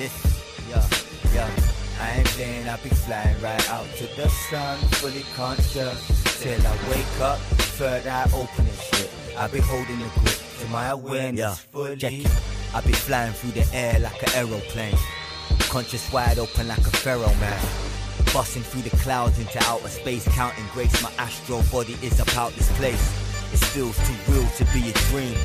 Listen, 0.00 0.30
yeah, 0.70 0.86
yeah. 1.34 1.50
I 2.00 2.12
ain't 2.16 2.26
playing, 2.28 2.66
I 2.66 2.76
be 2.78 2.88
flying 2.88 3.38
right 3.42 3.70
out 3.70 3.86
to 3.98 4.04
the 4.16 4.30
sun, 4.48 4.78
fully 4.96 5.24
conscious. 5.36 6.40
Till 6.40 6.58
I 6.66 6.74
wake 6.88 7.20
up, 7.20 7.38
third 7.76 8.06
eye 8.06 8.24
open 8.32 8.64
and 8.64 8.78
shit. 8.78 9.10
I 9.36 9.46
be 9.48 9.58
holding 9.60 9.98
the 9.98 10.08
grip 10.20 10.38
to 10.60 10.68
my 10.68 10.88
awareness 10.88 11.38
Yeah, 11.38 11.52
fully. 11.54 11.96
check 11.98 12.14
it. 12.14 12.30
I 12.74 12.80
be 12.80 12.92
flying 12.92 13.34
through 13.34 13.50
the 13.50 13.68
air 13.76 13.98
like 14.00 14.22
an 14.22 14.30
aeroplane. 14.36 14.96
Conscious 15.68 16.10
wide 16.10 16.38
open 16.38 16.66
like 16.68 16.78
a 16.78 16.90
pharaoh 17.04 17.34
man. 17.38 17.60
Busting 18.32 18.62
through 18.62 18.88
the 18.88 18.96
clouds 18.96 19.38
into 19.38 19.58
outer 19.64 19.88
space, 19.88 20.26
counting 20.28 20.64
grace. 20.72 21.02
My 21.02 21.12
astral 21.18 21.62
body 21.70 21.98
is 22.02 22.18
about 22.20 22.52
this 22.52 22.72
place. 22.78 23.04
It 23.52 23.58
feels 23.58 23.98
too 24.08 24.32
real 24.32 24.48
to 24.48 24.64
be 24.72 24.88
a 24.88 24.92
dream. 25.10 25.36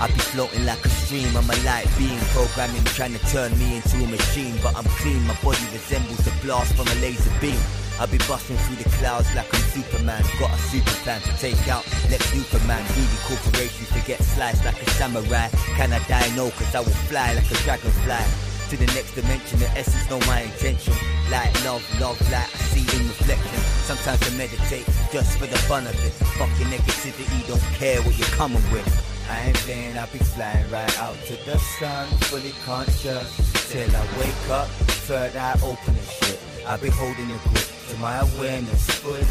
I 0.00 0.06
be 0.06 0.16
floating 0.32 0.64
like 0.64 0.82
a 0.82 0.88
stream, 0.88 1.28
I'm 1.36 1.44
a 1.44 1.56
light 1.60 1.84
beam 1.98 2.16
programming, 2.32 2.82
trying 2.96 3.12
to 3.12 3.20
turn 3.28 3.52
me 3.58 3.76
into 3.76 4.00
a 4.00 4.08
machine. 4.08 4.56
But 4.62 4.74
I'm 4.74 4.88
clean, 4.96 5.20
my 5.28 5.36
body 5.44 5.60
resembles 5.76 6.26
a 6.26 6.32
blast 6.40 6.72
from 6.72 6.88
a 6.88 6.96
laser 7.04 7.28
beam. 7.36 7.60
I 8.00 8.06
be 8.06 8.16
busting 8.24 8.56
through 8.64 8.80
the 8.80 8.88
clouds 8.96 9.28
like 9.36 9.52
I'm 9.52 9.60
Superman. 9.76 10.24
Got 10.40 10.56
a 10.56 10.58
super 10.72 10.88
to 11.04 11.32
take 11.36 11.68
out 11.68 11.84
Lex 12.08 12.24
Superman. 12.32 12.80
Greedy 12.96 13.20
corporations 13.28 13.92
to 13.92 14.00
get 14.08 14.22
sliced 14.24 14.64
like 14.64 14.80
a 14.80 14.88
samurai. 14.96 15.52
Can 15.76 15.92
I 15.92 16.00
die? 16.08 16.32
No, 16.34 16.48
cause 16.48 16.74
I 16.74 16.80
will 16.80 16.96
fly 17.12 17.34
like 17.34 17.50
a 17.50 17.54
dragonfly. 17.60 18.24
To 18.72 18.76
the 18.80 18.88
next 18.96 19.12
dimension, 19.12 19.58
the 19.58 19.68
essence 19.76 20.08
know 20.08 20.20
my 20.24 20.48
intention. 20.48 20.94
Light, 21.28 21.52
love, 21.62 21.84
love, 22.00 22.16
light, 22.32 22.48
I 22.48 22.58
see 22.72 22.88
in 22.96 23.04
reflection. 23.04 23.60
Sometimes 23.84 24.24
I 24.24 24.32
meditate 24.32 24.88
just 25.12 25.36
for 25.36 25.44
the 25.44 25.58
fun 25.68 25.86
of 25.86 25.94
it. 26.00 26.16
Fuck 26.40 26.48
your 26.56 26.72
negativity, 26.72 27.46
don't 27.46 27.60
care 27.76 28.00
what 28.00 28.16
you're 28.16 28.32
coming 28.40 28.64
with. 28.72 29.09
I 29.28 29.46
ain't 29.46 29.56
playing, 29.56 29.98
I 29.98 30.06
be 30.06 30.18
flying 30.18 30.70
right 30.70 30.98
out 31.00 31.16
to 31.26 31.34
the 31.44 31.58
sun, 31.58 32.06
fully 32.28 32.52
conscious. 32.64 33.28
Till 33.70 33.90
I 33.94 34.02
wake 34.18 34.50
up, 34.50 34.68
third 35.06 35.36
eye 35.36 35.58
open 35.62 35.94
and 35.94 36.08
shit. 36.08 36.40
I 36.66 36.76
be 36.76 36.88
holding 36.88 37.28
the 37.28 37.38
grip 37.48 37.68
to 37.88 37.96
my 37.98 38.18
awareness 38.18 38.90
fully. 38.90 39.24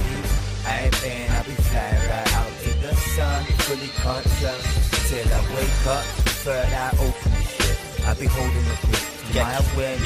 I 0.66 0.86
ain't 0.86 0.94
playing, 0.94 1.30
I 1.32 1.44
be 1.44 1.52
flying 1.70 2.10
right 2.10 2.34
out 2.36 2.52
to 2.64 2.70
the 2.80 2.96
sun, 2.96 3.44
fully 3.66 3.90
conscious. 4.00 5.10
Till 5.10 5.28
I 5.28 5.42
wake 5.56 5.88
up, 5.88 6.04
third 6.44 6.68
eye 6.68 6.92
open 7.00 7.32
and 7.32 7.46
shit. 7.46 7.78
I 8.06 8.14
be 8.14 8.26
holding 8.28 8.66
the 8.66 8.78
grip 8.88 9.10
to 9.32 9.40
my 9.40 9.54
awareness 9.74 10.06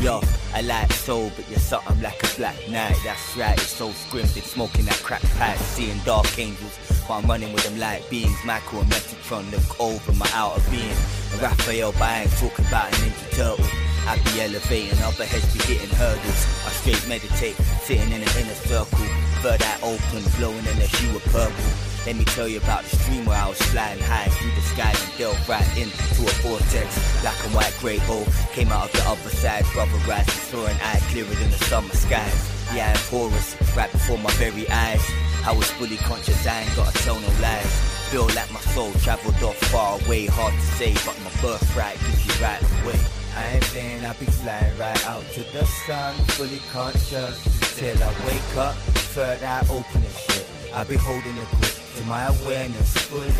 Yo, 0.00 0.20
yo, 0.20 0.20
I 0.54 0.60
like 0.62 0.92
soul, 0.92 1.30
but 1.36 1.48
you're 1.48 1.58
something 1.58 2.00
like 2.02 2.22
a 2.22 2.36
black 2.36 2.56
knight. 2.68 2.96
That's 3.04 3.36
right, 3.36 3.56
it's 3.56 3.68
so 3.68 3.90
scrimpted, 3.92 4.44
smoking 4.44 4.84
that 4.86 5.00
crack 5.02 5.22
pipe, 5.38 5.58
seeing 5.58 5.98
dark 6.04 6.38
angels. 6.38 6.99
I'm 7.12 7.26
running 7.26 7.52
with 7.52 7.64
them 7.64 7.78
light 7.78 8.08
beings, 8.08 8.38
Michael 8.44 8.80
and 8.80 8.90
Metatron 8.90 9.50
look 9.50 9.80
over 9.80 10.12
my 10.12 10.30
outer 10.32 10.62
being. 10.70 10.96
And 11.32 11.42
Raphael, 11.42 11.92
ain't 12.02 12.30
talking 12.38 12.66
about 12.66 12.92
an 12.92 13.10
Ninja 13.10 13.30
Turtle. 13.36 13.66
I 14.06 14.16
be 14.24 14.40
elevating, 14.40 14.98
other 15.02 15.24
heads 15.24 15.52
be 15.52 15.60
hitting 15.64 15.90
hurdles. 15.96 16.42
I 16.66 16.70
straight 16.70 17.06
meditate, 17.08 17.56
sitting 17.82 18.12
in 18.12 18.22
an 18.22 18.32
inner 18.38 18.58
circle. 18.66 19.06
Third 19.42 19.62
eye 19.62 19.78
open, 19.82 20.22
glowing 20.38 20.66
in 20.66 20.78
a 20.78 20.88
hue 20.98 21.16
of 21.16 21.24
purple. 21.26 21.70
Let 22.06 22.16
me 22.16 22.24
tell 22.24 22.48
you 22.48 22.58
about 22.58 22.84
the 22.84 22.96
stream 22.96 23.26
where 23.26 23.38
I 23.38 23.48
was 23.48 23.60
flying 23.70 24.00
high 24.00 24.28
through 24.28 24.54
the 24.54 24.62
sky 24.62 24.90
and 24.90 25.18
delved 25.18 25.48
right 25.48 25.66
into 25.76 26.22
a 26.22 26.34
vortex. 26.40 26.88
Black 27.20 27.36
and 27.44 27.54
white 27.54 27.76
grey 27.78 27.98
hole 27.98 28.26
came 28.52 28.72
out 28.72 28.86
of 28.86 28.92
the 28.92 29.02
other 29.08 29.30
side. 29.30 29.64
Brother 29.74 29.98
rising, 30.08 30.60
an 30.64 30.76
eye 30.80 31.00
clearer 31.10 31.34
than 31.34 31.50
the 31.50 31.58
summer 31.68 31.94
skies. 31.94 32.59
Eye 32.78 32.92
of 32.92 33.08
Horus, 33.08 33.56
right 33.76 33.90
before 33.90 34.18
my 34.18 34.30
very 34.34 34.68
eyes. 34.70 35.02
I 35.44 35.52
was 35.52 35.68
fully 35.72 35.96
conscious, 35.96 36.46
I 36.46 36.60
ain't 36.60 36.76
gotta 36.76 36.96
tell 37.02 37.18
no 37.18 37.28
lies. 37.42 37.72
Feel 38.10 38.26
like 38.38 38.52
my 38.52 38.60
soul 38.74 38.92
traveled 39.02 39.42
off 39.42 39.56
far 39.72 39.98
away, 40.00 40.26
hard 40.26 40.54
to 40.54 40.66
say, 40.78 40.94
but 41.04 41.18
my 41.24 41.30
birthright 41.42 41.98
gives 41.98 42.26
you 42.26 42.44
right 42.44 42.62
away. 42.82 43.00
I 43.34 43.46
ain't 43.54 43.64
playing, 43.74 44.04
I 44.04 44.12
be 44.14 44.26
flying 44.26 44.78
right 44.78 45.06
out 45.06 45.24
to 45.34 45.42
the 45.52 45.64
sun, 45.86 46.14
fully 46.38 46.60
conscious. 46.70 47.42
Till 47.76 48.00
I 48.02 48.10
wake 48.26 48.56
up, 48.56 48.76
third 49.14 49.42
eye 49.42 49.66
open 49.70 50.02
and 50.06 50.16
shit. 50.30 50.46
I 50.72 50.84
be 50.84 50.94
holding 50.94 51.34
the 51.34 51.46
grip 51.58 51.74
to 51.96 52.04
my 52.04 52.26
awareness 52.26 52.92
fully. 53.10 53.34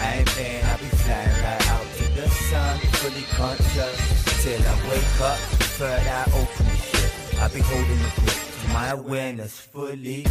I 0.00 0.18
ain't 0.18 0.28
playing, 0.34 0.64
I 0.64 0.76
be 0.78 0.90
flying 1.06 1.36
right 1.44 1.70
out 1.70 1.86
to 1.98 2.04
the 2.18 2.28
sun, 2.50 2.78
fully 2.98 3.22
conscious. 3.30 4.42
Till 4.42 4.60
I 4.60 4.74
wake 4.90 5.20
up, 5.22 5.38
third 5.78 6.02
eye 6.02 6.26
open 6.34 6.66
and 6.66 6.78
shit. 6.78 7.12
I 7.38 7.48
be 7.48 7.60
holding 7.60 8.02
the 8.02 8.12
grip 8.20 8.45
my 8.72 8.88
awareness 8.88 9.58
fully. 9.58 10.26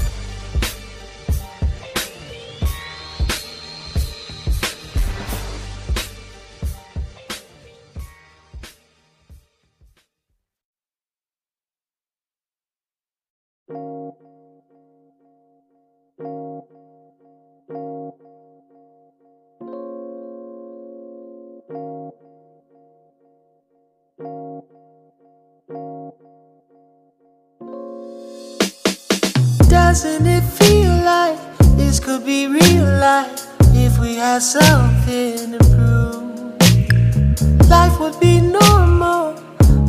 Doesn't 29.96 30.28
it 30.28 30.44
feel 30.44 30.94
like 31.06 31.40
this 31.78 32.02
could 32.02 32.26
be 32.26 32.48
real 32.48 32.84
life 33.00 33.48
if 33.74 33.98
we 33.98 34.16
had 34.16 34.42
something 34.42 35.54
to 35.54 35.60
prove? 35.72 37.70
Life 37.70 37.98
would 38.02 38.20
be 38.20 38.42
normal, 38.42 39.36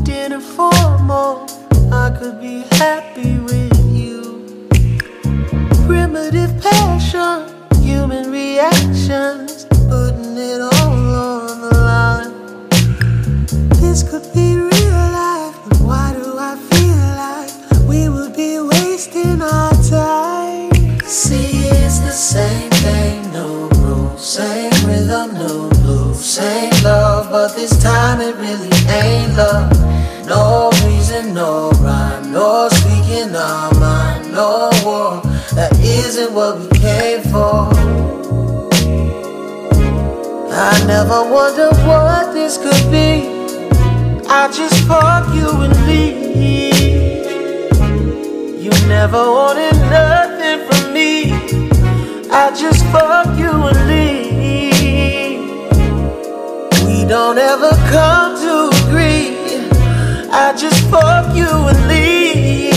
dinner 0.05 0.39
formal. 0.39 1.49
I 1.91 2.17
could 2.17 2.41
be 2.41 2.63
happy 2.77 3.41
with 3.41 3.77
you. 3.93 4.69
Primitive 5.89 6.55
passion, 6.63 7.49
human 7.83 8.31
reactions, 8.31 9.36
come 58.07 58.37
to 58.37 58.55
agree. 58.83 59.27
I 60.31 60.55
just 60.57 60.81
fuck 60.91 61.35
you 61.35 61.51
and 61.71 61.89
leave. 61.89 62.76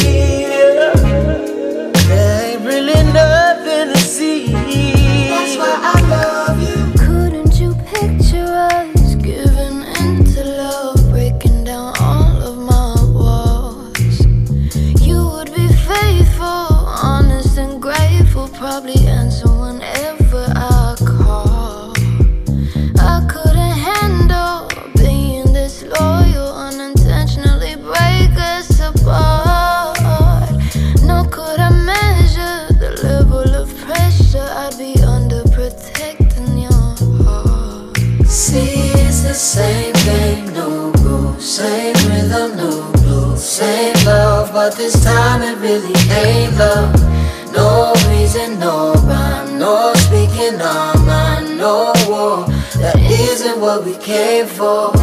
This 44.80 45.04
time 45.04 45.42
it 45.42 45.58
really 45.58 45.94
ain't 46.10 46.56
love. 46.58 46.94
No 47.52 47.94
reason, 48.08 48.58
no 48.60 48.94
rhyme, 49.04 49.60
no 49.60 49.92
speaking 49.96 50.60
our 50.62 50.98
mind, 51.04 51.58
no 51.58 51.92
war. 52.08 52.48
That 52.80 52.96
isn't 52.98 53.60
what 53.60 53.84
we 53.84 53.98
came 53.98 54.46
for. 54.48 54.94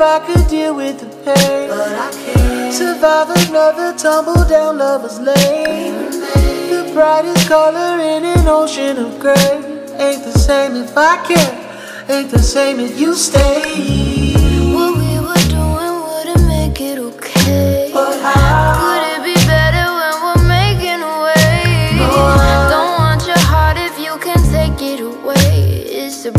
if 0.00 0.06
I 0.06 0.26
could 0.26 0.48
deal 0.48 0.74
with 0.74 0.98
the 0.98 1.06
pain. 1.24 1.68
But 1.68 1.92
I 1.92 2.10
can't. 2.10 2.72
Survive 2.72 3.28
another 3.48 3.96
tumble 3.98 4.44
down 4.48 4.78
lover's 4.78 5.18
lane. 5.20 6.10
The 6.72 6.90
brightest 6.94 7.46
color 7.46 8.00
in 8.00 8.24
an 8.24 8.48
ocean 8.48 8.96
of 8.96 9.20
gray. 9.20 9.52
Ain't 9.98 10.24
the 10.24 10.38
same 10.38 10.76
if 10.76 10.96
I 10.96 11.16
can't. 11.28 12.10
Ain't 12.10 12.30
the 12.30 12.38
same 12.38 12.80
if 12.80 12.98
you 12.98 13.14
stay. 13.14 13.60
What 14.72 14.96
we 14.96 15.20
were 15.26 15.46
doing 15.58 15.94
wouldn't 16.08 16.46
make 16.48 16.80
it 16.80 16.98
okay. 16.98 17.90
But 17.92 18.18
how? 18.22 18.86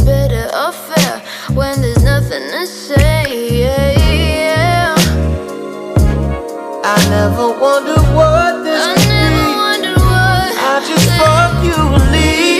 Better 0.05 0.49
affair 0.53 1.00
when 1.55 1.81
there's 1.81 2.03
nothing 2.03 2.49
to 2.51 2.65
say. 2.65 3.67
I 6.83 6.97
never 7.09 7.47
wondered 7.59 8.05
what 8.15 8.63
this 8.63 8.85
I 8.85 8.93
could 8.95 9.31
be. 9.31 9.51
What 9.59 10.51
I 10.57 10.83
just 10.87 11.09
thought 11.19 11.63
you 11.63 11.77
would 11.91 12.11
leave. 12.11 12.50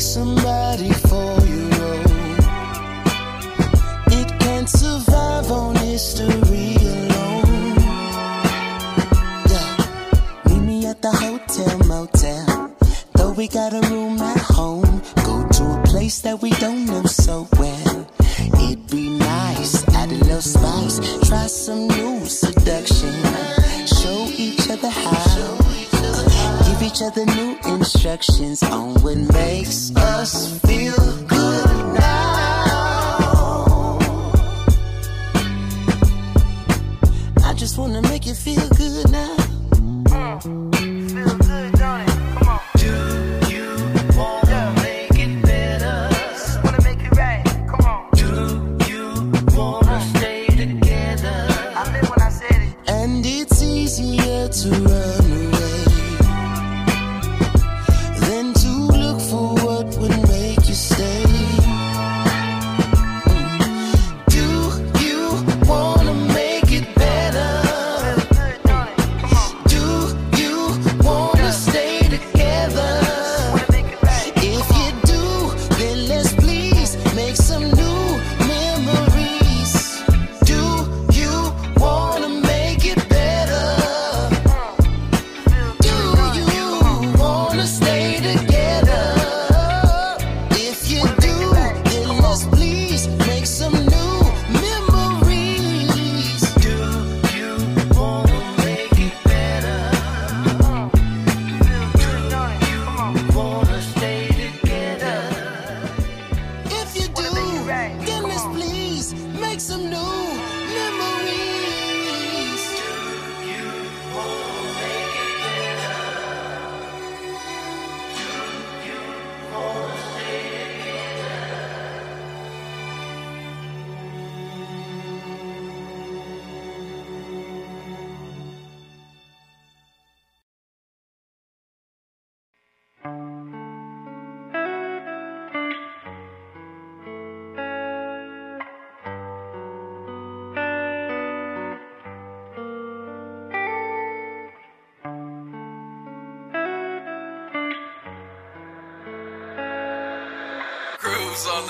somebody 0.00 0.99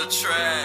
the 0.01 0.07
track. 0.07 0.60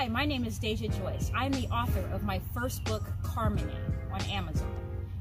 Hi, 0.00 0.08
my 0.08 0.24
name 0.24 0.46
is 0.46 0.58
Deja 0.58 0.88
Joyce. 0.88 1.30
I'm 1.36 1.52
the 1.52 1.68
author 1.68 2.00
of 2.14 2.22
my 2.22 2.40
first 2.54 2.84
book, 2.84 3.02
Carmony, 3.22 3.76
on 4.10 4.22
Amazon. 4.30 4.74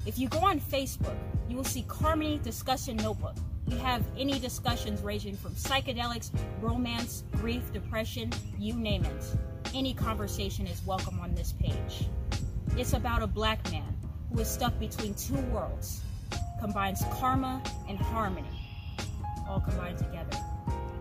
If 0.06 0.18
you 0.18 0.30
go 0.30 0.40
on 0.40 0.62
Facebook, 0.62 1.18
you 1.50 1.58
will 1.58 1.66
see 1.66 1.82
Carmony 1.82 2.42
Discussion 2.42 2.96
Notebook. 2.96 3.36
We 3.68 3.76
have 3.80 4.06
any 4.18 4.40
discussions 4.40 5.02
ranging 5.02 5.36
from 5.36 5.52
psychedelics, 5.56 6.32
romance, 6.62 7.26
grief, 7.34 7.74
depression, 7.74 8.32
you 8.58 8.74
name 8.74 9.04
it. 9.04 9.26
Any 9.76 9.94
conversation 9.94 10.66
is 10.66 10.82
welcome 10.86 11.20
on 11.20 11.36
this 11.36 11.52
page. 11.52 12.08
It's 12.78 12.94
about 12.94 13.22
a 13.22 13.28
black 13.28 13.70
man 13.74 13.98
who 14.32 14.40
is 14.40 14.48
stuck 14.48 14.80
between 14.80 15.14
two 15.14 15.42
worlds, 15.52 16.00
combines 16.62 17.04
karma 17.20 17.62
and 17.90 17.98
harmony, 17.98 18.48
all 19.46 19.60
combined 19.60 19.98
together. 19.98 20.38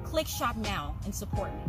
Click 0.03 0.27
shop 0.27 0.57
now 0.57 0.97
and 1.05 1.15
support 1.15 1.55
me. 1.55 1.63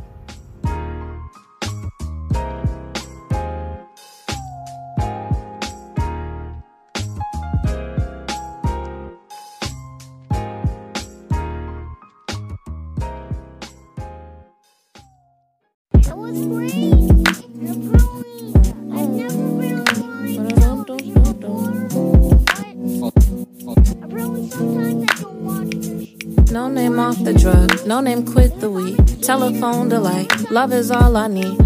Name 28.02 28.26
quit 28.26 28.60
the 28.60 28.70
weed. 28.70 29.24
Telephone 29.24 29.90
delight, 29.90 30.52
love 30.52 30.72
is 30.74 30.92
all 30.92 31.18
I 31.18 31.28
need. 31.28 31.58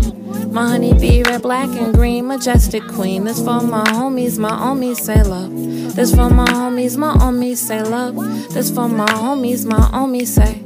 My 0.51 0.67
honey 0.67 0.93
bee, 0.93 1.23
red, 1.23 1.41
black, 1.41 1.69
and 1.69 1.93
green, 1.93 2.27
majestic 2.27 2.83
queen. 2.87 3.23
This 3.23 3.39
for 3.39 3.61
my 3.61 3.83
homies, 3.85 4.37
my 4.37 4.51
homies 4.51 4.97
say 4.97 5.21
love. 5.23 5.51
This 5.95 6.13
for 6.15 6.29
my 6.29 6.45
homies, 6.45 6.97
my 6.97 7.13
homies 7.15 7.57
say 7.57 7.81
love. 7.81 8.15
This 8.53 8.69
for 8.69 8.87
my 8.87 9.07
homies, 9.07 9.65
my 9.65 9.79
homies 9.79 10.27
say. 10.27 10.59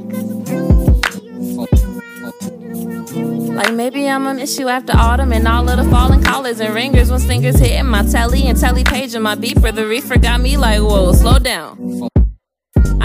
Like 3.54 3.74
maybe 3.74 4.08
I'ma 4.08 4.34
miss 4.34 4.58
you 4.58 4.68
after 4.68 4.92
autumn 4.96 5.32
and 5.32 5.48
all 5.48 5.68
of 5.68 5.76
the 5.82 5.90
falling 5.90 6.22
collars 6.22 6.60
and 6.60 6.74
ringers 6.74 7.10
when 7.10 7.20
stingers 7.20 7.58
hitting 7.58 7.86
my 7.86 8.04
telly 8.04 8.42
and 8.46 8.58
telly 8.58 8.84
page 8.84 9.14
and 9.14 9.24
my 9.24 9.34
beeper. 9.34 9.74
The 9.74 9.86
reefer 9.86 10.18
got 10.18 10.40
me 10.40 10.56
like, 10.56 10.80
whoa, 10.80 11.12
slow 11.12 11.38
down. 11.38 12.08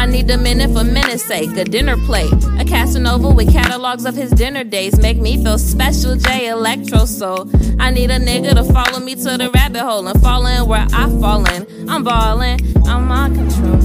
I 0.04 0.06
need 0.06 0.30
a 0.32 0.38
minute 0.38 0.70
for 0.72 0.84
minute's 0.84 1.24
sake, 1.24 1.56
a 1.56 1.64
dinner 1.64 1.96
plate. 1.96 2.34
A 2.60 2.66
Casanova 2.66 3.30
with 3.30 3.54
catalogs 3.54 4.04
of 4.04 4.16
his 4.16 4.32
dinner 4.32 4.66
days 4.66 5.00
make 5.00 5.18
me 5.18 5.42
feel 5.42 5.58
special, 5.58 6.18
J 6.18 6.50
Electro 6.50 7.06
Soul. 7.06 7.50
I 7.80 7.90
need 7.90 8.12
a 8.12 8.20
nigga 8.20 8.54
to 8.54 8.66
follow 8.66 9.00
me 9.00 9.16
to 9.16 9.38
the 9.38 9.50
rabbit 9.56 9.80
hole 9.80 10.06
and 10.06 10.22
fall 10.22 10.46
in 10.46 10.68
where 10.68 10.86
I 10.92 11.10
fall 11.22 11.46
in. 11.50 11.90
I'm 11.90 12.04
ballin', 12.04 12.60
I'm 12.86 13.10
on 13.10 13.34
control. 13.34 13.80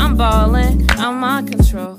I'm 0.00 0.16
ballin', 0.16 0.86
I'm 0.92 1.22
on 1.22 1.46
control. 1.46 1.98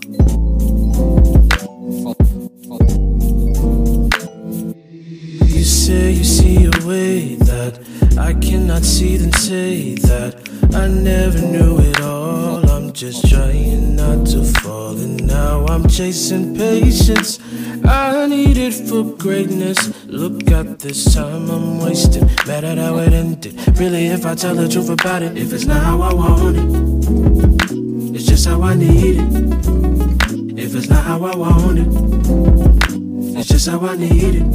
You 5.46 5.64
say 5.64 6.12
you 6.12 6.24
see 6.24 6.66
a 6.66 6.88
way 6.88 7.36
that 7.36 7.80
I 8.18 8.34
cannot 8.34 8.84
see, 8.84 9.18
then 9.18 9.32
say 9.32 9.94
that 10.10 10.55
I 10.76 10.88
never 10.90 11.40
knew 11.40 11.80
it 11.80 12.02
all. 12.02 12.70
I'm 12.70 12.92
just 12.92 13.30
trying 13.30 13.96
not 13.96 14.28
to 14.28 14.44
fall, 14.60 14.98
and 14.98 15.26
now 15.26 15.66
I'm 15.68 15.88
chasing 15.88 16.54
patience. 16.54 17.40
I 17.86 18.28
need 18.28 18.58
it 18.58 18.74
for 18.74 19.04
greatness. 19.04 19.80
Look 20.06 20.52
at 20.52 20.80
this 20.80 21.16
time 21.16 21.50
I'm 21.50 21.80
wasting. 21.80 22.30
Mad 22.46 22.66
at 22.66 22.78
how 22.78 22.98
it 22.98 23.14
ended. 23.14 23.56
Really, 23.80 24.08
if 24.08 24.26
I 24.26 24.36
tell 24.36 24.54
the 24.54 24.68
truth 24.68 24.90
about 24.90 25.22
it, 25.24 25.38
if 25.38 25.54
it's 25.54 25.66
not 25.66 25.82
how 25.82 26.02
I 26.02 26.14
want 26.14 26.58
it, 26.58 28.16
it's 28.16 28.26
just 28.26 28.46
how 28.46 28.62
I 28.62 28.76
need 28.76 29.16
it. 29.18 30.60
If 30.60 30.76
it's 30.76 30.90
not 30.90 31.06
how 31.06 31.24
I 31.24 31.36
want 31.38 31.80
it, 31.80 33.40
it's 33.40 33.48
just 33.48 33.70
how 33.70 33.80
I 33.80 33.96
need 33.96 34.36
it. 34.42 34.46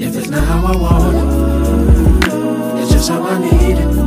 If 0.00 0.16
it's 0.16 0.28
not 0.28 0.44
how 0.44 0.66
I 0.72 0.76
want 0.76 1.16
it, 1.16 2.82
it's 2.82 2.92
just 2.92 3.08
how 3.08 3.22
I 3.24 3.38
need 3.40 3.78
it. 3.78 4.03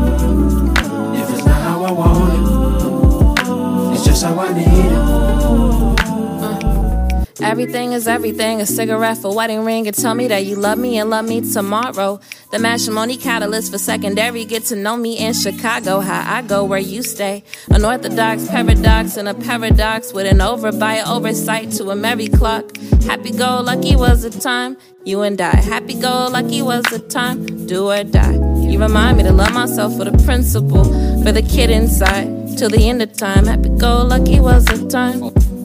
Everything 7.47 7.93
is 7.93 8.09
everything. 8.09 8.59
A 8.59 8.65
cigarette 8.65 9.19
for 9.19 9.33
wedding 9.33 9.63
ring. 9.63 9.87
And 9.87 9.95
tell 9.95 10.13
me 10.13 10.27
that 10.27 10.45
you 10.45 10.57
love 10.57 10.77
me 10.77 10.97
and 10.97 11.09
love 11.09 11.25
me 11.25 11.39
tomorrow. 11.39 12.19
The 12.51 12.59
matrimony 12.59 13.15
catalyst 13.15 13.71
for 13.71 13.77
secondary. 13.77 14.43
Get 14.43 14.65
to 14.65 14.75
know 14.75 14.97
me 14.97 15.17
in 15.17 15.33
Chicago. 15.33 16.01
How 16.01 16.25
I 16.29 16.41
go 16.41 16.65
where 16.65 16.77
you 16.77 17.03
stay. 17.03 17.45
An 17.71 17.85
orthodox 17.85 18.49
paradox 18.49 19.15
and 19.15 19.29
a 19.29 19.33
paradox 19.33 20.11
with 20.11 20.27
an 20.27 20.41
over 20.41 20.73
by 20.73 20.99
oversight 20.99 21.71
to 21.77 21.89
a 21.89 21.95
merry 21.95 22.27
clock. 22.27 22.75
Happy 23.03 23.31
go 23.31 23.61
lucky 23.61 23.95
was 23.95 24.23
the 24.23 24.29
time. 24.41 24.75
You 25.05 25.21
and 25.21 25.39
I. 25.39 25.55
Happy 25.55 25.93
go 25.93 26.27
lucky 26.29 26.61
was 26.61 26.83
the 26.91 26.99
time. 26.99 27.65
Do 27.65 27.89
or 27.89 28.03
die. 28.03 28.33
You 28.59 28.77
remind 28.77 29.19
me 29.19 29.23
to 29.23 29.31
love 29.31 29.53
myself 29.53 29.95
for 29.95 30.03
the 30.03 30.17
principle. 30.25 30.83
For 31.23 31.31
the 31.31 31.43
kid 31.43 31.69
inside. 31.69 32.57
Till 32.57 32.69
the 32.69 32.89
end 32.89 33.01
of 33.01 33.13
time. 33.13 33.45
Happy 33.45 33.69
go 33.69 34.03
lucky 34.03 34.41
was 34.41 34.65
the 34.65 34.85
time. 34.89 35.56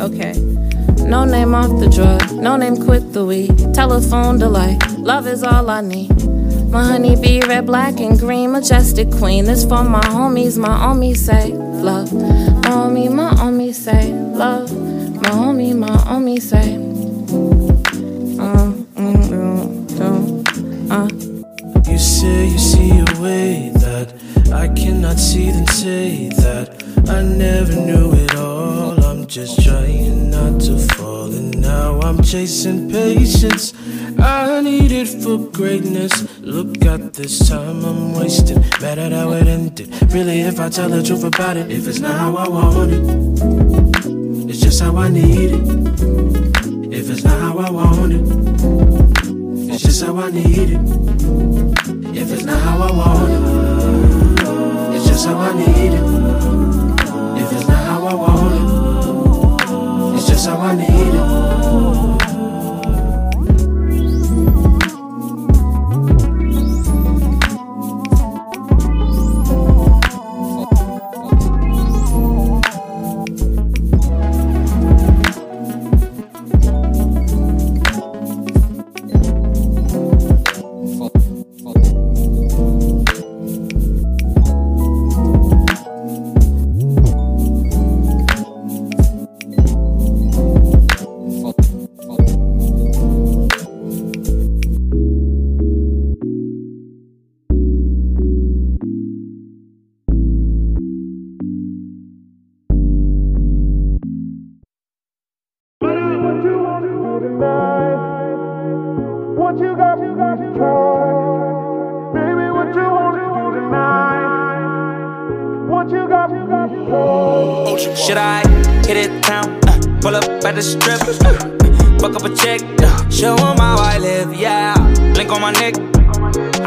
Okay. 0.00 0.32
No 1.08 1.24
name 1.24 1.54
off 1.54 1.80
the 1.80 1.88
drug, 1.88 2.30
no 2.32 2.56
name 2.56 2.76
quit 2.76 3.12
the 3.12 3.24
weed. 3.24 3.74
Telephone 3.74 4.38
delight, 4.38 4.78
love 4.98 5.26
is 5.26 5.42
all 5.42 5.70
I 5.70 5.80
need. 5.80 6.10
My 6.70 6.84
honey 6.84 7.16
bee, 7.16 7.40
red, 7.40 7.66
black, 7.66 7.98
and 7.98 8.18
green, 8.18 8.52
majestic 8.52 9.10
queen. 9.10 9.46
This 9.46 9.64
for 9.64 9.82
my 9.82 10.02
homies, 10.02 10.56
my 10.58 10.68
homies 10.68 11.16
say 11.16 11.52
love. 11.52 12.12
My 12.12 12.70
homie, 12.70 13.10
my 13.10 13.30
homie 13.30 13.74
say 13.74 14.12
love. 14.12 14.70
My 15.22 15.30
homie, 15.30 15.74
my 15.74 15.88
homie 15.88 16.40
say. 16.40 16.76
Mm, 18.36 18.84
mm, 18.94 20.90
uh. 20.90 21.90
You 21.90 21.98
say 21.98 22.46
you 22.48 22.58
see 22.58 22.90
a 22.90 23.20
way 23.20 23.72
that 23.76 24.12
I 24.52 24.68
cannot 24.68 25.18
see, 25.18 25.50
then 25.50 25.66
say 25.66 26.28
that 26.28 26.84
I 27.08 27.22
never 27.22 27.72
knew 27.74 28.12
it 28.12 28.36
all. 28.36 28.97
Just 29.28 29.62
trying 29.62 30.30
not 30.30 30.58
to 30.62 30.78
fall, 30.94 31.26
and 31.26 31.60
now 31.60 32.00
I'm 32.00 32.22
chasing 32.22 32.90
patience. 32.90 33.74
I 34.18 34.62
need 34.62 34.90
it 34.90 35.06
for 35.22 35.36
greatness. 35.50 36.26
Look 36.40 36.86
at 36.86 37.12
this 37.12 37.46
time 37.46 37.84
I'm 37.84 38.14
wasting. 38.14 38.64
Mad 38.80 38.98
at 38.98 39.12
how 39.12 39.32
it 39.32 39.46
ended. 39.46 39.90
Really, 40.14 40.40
if 40.40 40.58
I 40.58 40.70
tell 40.70 40.88
the 40.88 41.02
truth 41.02 41.24
about 41.24 41.58
it, 41.58 41.70
if 41.70 41.86
it's 41.86 41.98
not 41.98 42.18
how 42.18 42.36
I 42.36 42.48
want 42.48 42.90
it, 42.90 44.48
it's 44.48 44.60
just 44.60 44.80
how 44.80 44.96
I 44.96 45.10
need 45.10 45.50
it. 45.52 46.94
If 46.94 47.10
it's 47.10 47.22
not 47.22 47.38
how 47.38 47.58
I 47.58 47.70
want 47.70 48.14
it, 48.14 48.22
it's 49.70 49.82
just 49.82 50.02
how 50.04 50.16
I 50.16 50.30
need 50.30 50.70
it. 50.70 51.47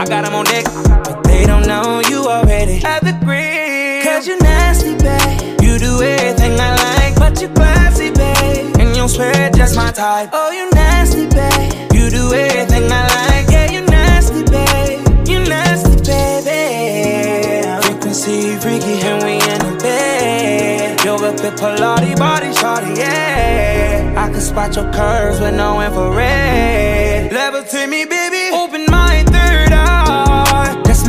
I 0.01 0.05
got 0.05 0.25
them 0.25 0.33
on 0.33 0.45
deck. 0.45 0.65
But 0.65 1.23
they 1.25 1.45
don't 1.45 1.67
know 1.67 2.01
you 2.09 2.25
already 2.25 2.77
have 2.79 3.05
the 3.05 3.13
green. 3.23 4.01
Cause 4.01 4.27
you 4.27 4.35
nasty, 4.39 4.97
babe. 4.97 5.61
You 5.61 5.77
do 5.77 6.01
everything 6.01 6.59
I 6.59 6.73
like, 6.89 7.15
but 7.19 7.39
you 7.39 7.47
classy, 7.49 8.09
babe. 8.09 8.77
And 8.79 8.97
you 8.97 9.07
swear 9.07 9.51
just 9.51 9.75
my 9.75 9.91
type. 9.91 10.31
Oh, 10.33 10.49
you 10.49 10.71
nasty, 10.71 11.27
babe. 11.29 11.93
You 11.93 12.09
do 12.09 12.33
everything 12.33 12.91
I 12.91 13.03
like, 13.13 13.51
yeah, 13.51 13.69
you 13.69 13.81
nasty, 13.81 14.41
babe. 14.49 15.05
You 15.29 15.37
nasty, 15.45 15.93
baby. 16.01 17.61
Frequency 17.85 18.57
freaky, 18.57 19.05
and 19.05 19.23
we 19.23 19.33
in 19.33 19.59
the 19.61 19.77
bed. 19.83 21.05
You're 21.05 21.19
Yoga 21.21 21.37
fit 21.37 21.53
Pilates, 21.59 22.17
body 22.17 22.47
shawty, 22.47 22.97
yeah. 22.97 24.15
I 24.17 24.31
can 24.31 24.41
spot 24.41 24.75
your 24.75 24.91
curves 24.91 25.39
with 25.39 25.53
no 25.53 25.79
infrared. 25.79 27.31
Levitate 27.31 27.87
me, 27.87 28.05
baby. 28.05 28.30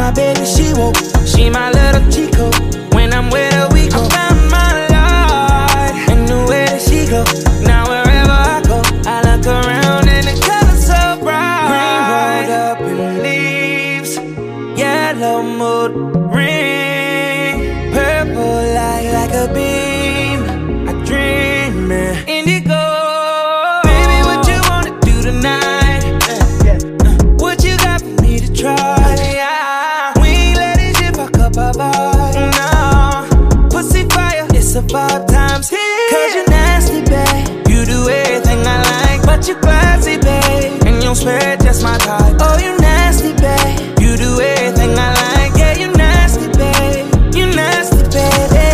My 0.02 0.10
baby, 0.10 0.44
she 0.44 0.72
woke. 0.74 0.96
She 1.24 1.48
my 1.48 1.70
little 1.70 2.02
Chico. 2.10 2.50
When 2.96 3.12
I'm 3.14 3.30
with 3.30 3.52
her, 3.54 3.68
we 3.72 3.88
go. 3.88 4.41
Swear 41.22 41.56
just 41.58 41.82
my 41.82 41.96
type. 41.98 42.36
Oh, 42.40 42.58
you 42.58 42.76
nasty, 42.78 43.32
babe. 43.34 44.00
You 44.00 44.16
do 44.16 44.40
everything 44.40 44.92
I 44.98 45.08
like, 45.22 45.54
yeah, 45.56 45.74
you 45.78 45.88
nasty, 45.92 46.48
babe. 46.58 47.06
You 47.34 47.46
nasty, 47.46 48.02
baby. 48.16 48.68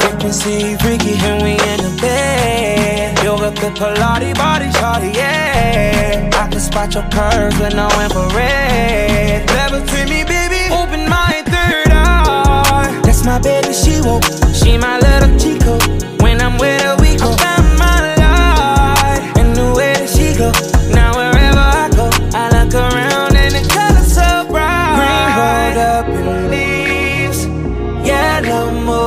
Frequency 0.00 0.76
freaky, 0.82 1.14
and 1.28 1.42
we 1.42 1.52
in 1.70 1.78
the 1.86 1.92
bed. 2.00 3.24
Yoga 3.24 3.50
fit 3.60 3.74
Pilates, 3.74 4.36
body 4.36 4.68
shawty, 4.78 5.12
yeah. 5.14 6.30
I 6.40 6.48
can 6.48 6.60
spot 6.60 6.94
your 6.94 7.06
curves 7.10 7.58
with 7.58 7.74
no 7.74 7.88
infrared. 8.04 9.48
Levitate 9.48 10.08
me, 10.14 10.22
baby. 10.24 10.62
Open 10.72 11.08
my 11.08 11.42
third 11.52 11.90
eye. 11.90 13.00
That's 13.04 13.24
my 13.24 13.38
baby, 13.40 13.72
she 13.72 14.00
woke. 14.00 14.24
She 14.54 14.78
my 14.78 14.98
little 15.00 15.36
Chico. 15.38 15.78
When 16.22 16.40
I'm 16.40 16.56
with 16.58 16.80
her, 16.82 16.96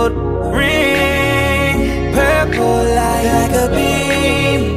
Mood 0.09 0.55
ring. 0.55 2.13
Purple 2.13 2.83
light 2.95 3.25
like 3.25 3.51
a 3.51 3.75
beam. 3.75 4.76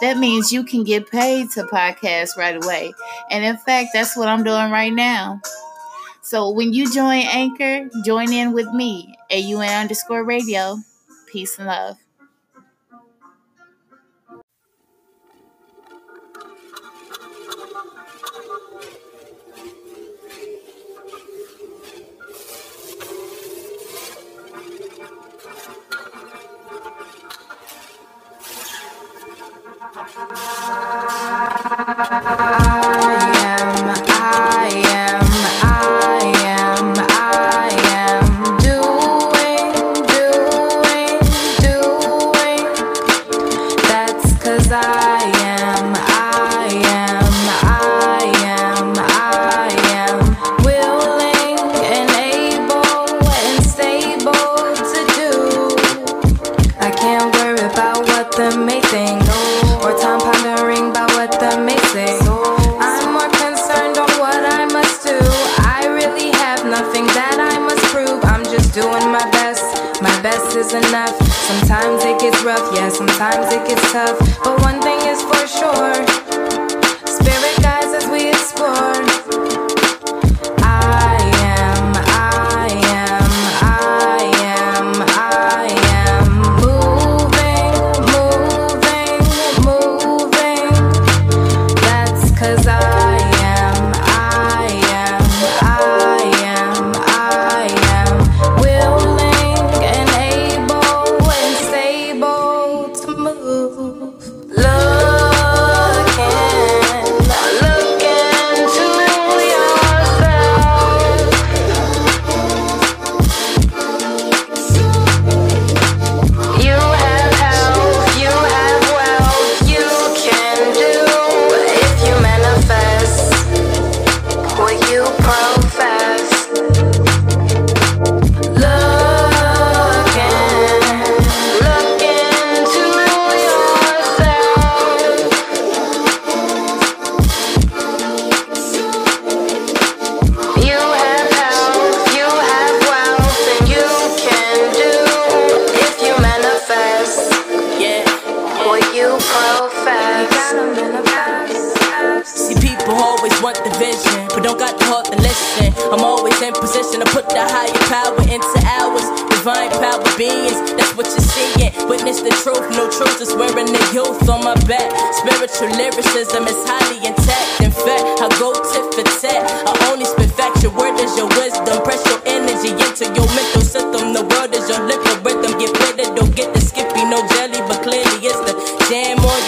That 0.00 0.18
means 0.18 0.52
you 0.52 0.64
can 0.64 0.84
get 0.84 1.10
paid 1.10 1.50
to 1.52 1.64
podcast 1.64 2.36
right 2.36 2.62
away. 2.62 2.92
And 3.30 3.44
in 3.44 3.56
fact, 3.56 3.90
that's 3.94 4.16
what 4.16 4.28
I'm 4.28 4.44
doing 4.44 4.70
right 4.70 4.92
now. 4.92 5.40
So 6.22 6.50
when 6.50 6.72
you 6.72 6.92
join 6.92 7.22
Anchor, 7.22 7.88
join 8.04 8.32
in 8.32 8.52
with 8.52 8.68
me, 8.72 9.14
AUN 9.30 9.62
underscore 9.82 10.24
radio. 10.24 10.78
Peace 11.26 11.58
and 11.58 11.68
love. 11.68 11.96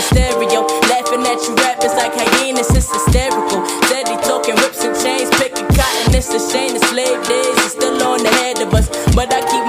the 0.00 0.06
stereo. 0.08 0.64
Laughing 0.88 1.24
at 1.28 1.40
you 1.44 1.54
rappers 1.60 1.94
like 1.94 2.12
hyenas, 2.16 2.70
it's 2.72 2.88
hysterical. 2.88 3.60
Steady 3.88 4.16
talking 4.24 4.56
rips 4.56 4.82
and 4.84 4.96
chains, 4.96 5.28
picking 5.36 5.68
cotton, 5.76 6.14
it's 6.16 6.32
a 6.32 6.40
shame. 6.40 6.72
The 6.74 6.82
slave 6.88 7.20
days 7.28 7.56
is 7.64 7.72
still 7.72 8.00
on 8.02 8.22
the 8.22 8.32
head 8.40 8.60
of 8.60 8.72
us, 8.72 8.88
but 9.14 9.32
I 9.32 9.40
keep 9.44 9.64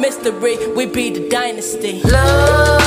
mystery. 0.00 0.56
We 0.74 0.86
be 0.86 1.10
the 1.10 1.28
dynasty. 1.28 2.00
Love. 2.02 2.77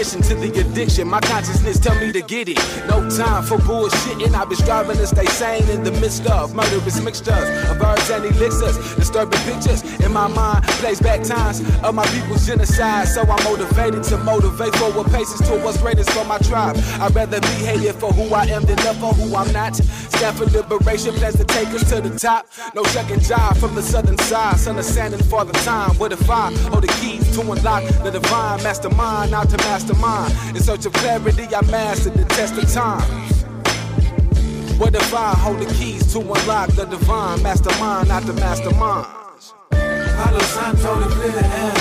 Addition 0.00 0.22
to 0.22 0.34
the 0.34 0.60
addiction. 0.60 1.06
My 1.06 1.20
consciousness 1.20 1.78
tell 1.78 1.94
me 2.00 2.10
to 2.12 2.22
get 2.22 2.48
it. 2.48 2.56
No 2.88 3.06
time 3.10 3.42
for 3.44 3.58
bullshitting. 3.58 4.32
I've 4.34 4.48
been 4.48 4.56
striving 4.56 4.96
to 4.96 5.06
stay 5.06 5.26
sane 5.26 5.68
in 5.68 5.84
the 5.84 5.92
midst 6.00 6.26
of 6.26 6.54
murderous 6.54 7.02
mixtures 7.02 7.48
of 7.68 7.82
herbs 7.82 8.08
and 8.08 8.24
elixirs. 8.24 8.76
Disturbing 8.96 9.38
pictures 9.40 9.82
in 10.00 10.10
my 10.10 10.26
mind 10.26 10.64
plays 10.80 11.00
back 11.00 11.22
times 11.22 11.60
of 11.84 11.94
my 11.94 12.06
people's 12.06 12.46
genocide. 12.46 13.08
So 13.08 13.22
I'm 13.22 13.44
motivated 13.44 14.02
to 14.04 14.16
motivate 14.16 14.74
forward 14.76 15.12
paces 15.12 15.46
towards 15.46 15.76
greatness 15.76 16.08
for 16.08 16.24
my 16.24 16.38
tribe. 16.38 16.76
I'd 16.98 17.14
rather 17.14 17.40
be 17.40 17.56
hated 17.68 17.94
for 17.96 18.10
who 18.10 18.34
I 18.34 18.44
am 18.44 18.62
than 18.62 18.76
love 18.78 18.96
for 18.96 19.12
who 19.12 19.36
I'm 19.36 19.52
not. 19.52 19.76
Stand 19.76 20.36
for 20.36 20.46
liberation, 20.46 21.14
plans 21.14 21.36
to 21.36 21.44
take 21.44 21.68
us 21.68 21.88
to 21.90 22.00
the 22.00 22.18
top. 22.18 22.46
No 22.74 22.84
second 22.84 23.22
job 23.22 23.56
from 23.58 23.74
the 23.74 23.82
southern 23.82 24.16
side. 24.18 24.58
Son 24.58 24.78
of 24.78 24.84
sanding 24.84 25.22
for 25.24 25.44
the 25.44 25.52
time. 25.64 25.90
What 25.98 26.12
if 26.12 26.28
I 26.30 26.52
hold 26.70 26.84
the 26.84 26.92
keys 27.00 27.34
to 27.36 27.40
unlock 27.40 27.84
the 28.02 28.10
divine 28.10 28.62
mastermind? 28.62 29.32
Not 29.32 29.50
to 29.50 29.56
mastermind. 29.94 30.56
In 30.56 30.62
search 30.62 30.86
of 30.86 30.92
clarity, 30.92 31.46
I 31.54 31.60
mastered 31.70 32.14
the 32.14 32.24
test 32.24 32.56
of 32.56 32.72
time. 32.72 33.02
What 34.78 34.94
if 34.94 35.14
I 35.14 35.34
hold 35.36 35.58
the 35.58 35.66
keys 35.74 36.12
to 36.12 36.20
unlock 36.20 36.70
the 36.70 36.86
divine 36.86 37.42
mastermind, 37.42 38.08
not 38.08 38.22
the 38.24 38.32
mastermind? 38.34 39.06
Palo 39.70 40.40
Santo 40.40 41.00
to 41.00 41.08
clear 41.14 41.32
the 41.32 41.44
air. 41.44 41.74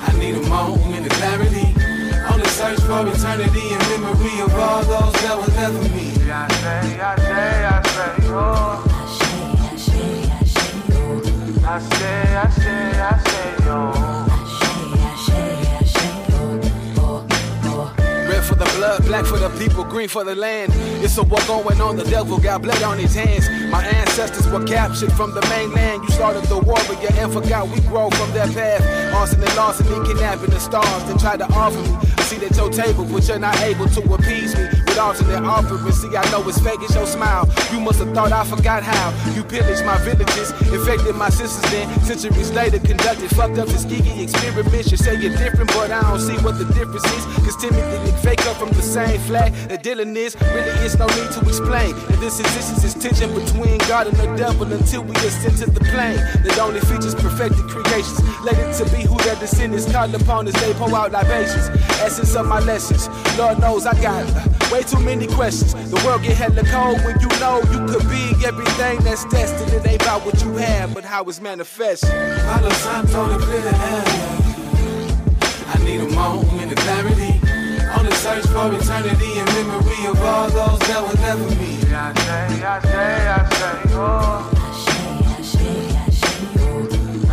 I 0.00 0.16
need 0.18 0.36
a 0.36 0.48
moment 0.48 1.06
of 1.06 1.12
clarity. 1.12 1.74
On 2.30 2.40
the 2.40 2.48
search 2.48 2.80
for 2.80 3.06
eternity 3.06 3.68
and 3.70 3.88
memory 3.90 4.40
of 4.40 4.54
all 4.54 4.82
those 4.82 5.12
that 5.22 5.36
were 5.36 5.52
left 5.54 5.76
for 5.76 5.88
me. 5.94 6.12
I 6.30 6.48
say, 6.48 7.00
I 7.00 7.16
say, 7.16 7.64
I 7.64 7.82
say, 7.82 8.26
oh. 8.28 8.90
I 11.66 11.78
say, 11.78 12.36
I 12.36 12.50
say, 12.50 13.00
I 13.00 13.18
say, 13.18 13.30
oh. 13.30 13.33
Blood, 18.84 19.04
black 19.06 19.24
for 19.24 19.38
the 19.38 19.48
people, 19.58 19.84
green 19.84 20.08
for 20.08 20.24
the 20.24 20.34
land. 20.34 20.72
It's 21.02 21.16
a 21.18 21.22
war 21.22 21.40
going 21.46 21.80
on, 21.80 21.96
the 21.96 22.04
devil 22.04 22.38
got 22.38 22.62
blood 22.62 22.82
on 22.82 22.98
his 22.98 23.14
hands. 23.14 23.48
My 23.70 23.84
ancestors 23.84 24.46
were 24.48 24.64
captured 24.64 25.12
from 25.12 25.34
the 25.34 25.40
mainland. 25.48 26.02
You 26.04 26.10
started 26.10 26.44
the 26.44 26.58
warrior 26.58 27.10
and 27.20 27.32
forgot 27.32 27.68
we 27.68 27.80
grow 27.88 28.10
from 28.10 28.30
that 28.32 28.52
path. 28.52 28.82
Arson 29.14 29.42
and 29.42 29.56
Lawson, 29.56 29.86
larceny, 29.86 30.06
kidnapping 30.08 30.50
the 30.50 30.60
stars, 30.60 31.04
then 31.04 31.18
tried 31.18 31.38
to 31.38 31.46
offer 31.52 31.80
me. 31.80 32.13
See 32.24 32.40
at 32.40 32.56
your 32.56 32.70
table, 32.70 33.04
but 33.04 33.28
you're 33.28 33.38
not 33.38 33.54
able 33.60 33.86
to 33.86 34.00
appease 34.14 34.56
me 34.56 34.64
with 34.64 34.98
alternate 34.98 35.44
offerings. 35.44 36.00
See, 36.00 36.16
I 36.16 36.24
know 36.30 36.40
it's 36.48 36.58
fake, 36.58 36.80
it's 36.80 36.94
your 36.94 37.04
smile. 37.04 37.44
You 37.70 37.80
must 37.80 37.98
have 37.98 38.14
thought 38.14 38.32
I 38.32 38.44
forgot 38.44 38.82
how. 38.82 39.12
You 39.34 39.44
pillaged 39.44 39.84
my 39.84 39.98
villages, 39.98 40.50
infected 40.72 41.16
my 41.16 41.28
sisters, 41.28 41.70
then 41.70 41.84
centuries 42.00 42.50
later 42.52 42.78
conducted 42.78 43.28
fucked 43.36 43.58
up 43.58 43.68
Tuskegee 43.68 44.22
experiments. 44.22 44.90
You 44.90 44.96
say 44.96 45.20
you're 45.20 45.36
different, 45.36 45.68
but 45.74 45.90
I 45.90 46.00
don't 46.00 46.18
see 46.18 46.36
what 46.42 46.56
the 46.56 46.64
difference 46.72 47.04
is. 47.12 47.24
Cause 47.44 47.56
Timothy 47.60 48.12
fake 48.24 48.46
up 48.46 48.56
from 48.56 48.70
the 48.70 48.80
same 48.80 49.20
flag 49.28 49.52
that 49.68 49.82
Dylan 49.82 50.16
is. 50.16 50.34
Really, 50.40 50.72
it's 50.80 50.96
no 50.96 51.06
need 51.06 51.30
to 51.36 51.40
explain. 51.44 51.94
And 52.08 52.18
this 52.24 52.40
existence 52.40 52.84
is 52.84 52.94
tension 52.94 53.34
between 53.34 53.76
God 53.84 54.06
and 54.06 54.16
the 54.16 54.34
devil 54.34 54.72
until 54.72 55.02
we 55.02 55.14
ascend 55.16 55.58
to 55.58 55.68
the 55.68 55.84
plane 55.92 56.16
that 56.16 56.58
only 56.58 56.80
features 56.80 57.14
perfected 57.14 57.68
creations. 57.68 58.16
Let 58.40 58.56
it 58.56 58.72
to 58.80 58.84
be 58.96 59.02
who 59.04 59.18
their 59.18 59.36
descendants 59.36 59.90
called 59.92 60.14
upon 60.14 60.48
as 60.48 60.54
they 60.54 60.72
pour 60.72 60.88
out 60.96 61.12
libations. 61.12 61.68
Essence 62.04 62.34
of 62.36 62.46
my 62.46 62.60
lessons. 62.60 63.08
Lord 63.38 63.58
knows 63.60 63.86
I 63.86 63.94
got 64.02 64.28
uh, 64.28 64.68
way 64.70 64.82
too 64.82 65.00
many 65.00 65.26
questions. 65.26 65.72
The 65.90 65.96
world 66.04 66.22
get 66.22 66.36
hella 66.36 66.62
cold 66.64 67.02
when 67.02 67.18
you 67.18 67.28
know 67.40 67.62
you 67.72 67.80
could 67.88 68.06
be 68.10 68.44
everything 68.44 68.98
that's 68.98 69.24
destined. 69.24 69.72
It 69.72 69.86
ain't 69.88 70.02
about 70.02 70.22
what 70.26 70.42
you 70.42 70.52
have, 70.56 70.92
but 70.92 71.02
how 71.02 71.24
it's 71.24 71.40
manifested. 71.40 72.10
Palo 72.10 72.68
Santo 72.68 73.32
to 73.32 73.38
clear 73.42 73.62
the 73.62 73.74
air. 73.74 74.04
I 75.72 75.78
need 75.82 76.00
a 76.02 76.08
moment 76.10 76.72
of 76.72 76.78
clarity. 76.84 77.40
On 77.96 78.04
the 78.04 78.14
search 78.16 78.44
for 78.52 78.68
eternity 78.74 79.38
and 79.38 79.48
memory 79.54 80.06
of 80.06 80.20
all 80.20 80.50
those 80.50 80.78
that 80.80 81.00
were 81.00 81.18
left 81.24 81.40
for 81.40 81.58
me. 81.58 81.78
I 81.90 82.12
say, 82.20 82.64
I 82.64 82.80
say, 82.82 83.28
I 83.28 83.48
say, 83.48 83.80
oh. 83.94 84.50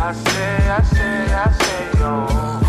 I 0.00 0.12
say, 0.14 0.70
I 0.70 0.82
say, 0.82 1.34
I 1.34 1.52
say, 1.60 1.90
oh. 2.00 2.61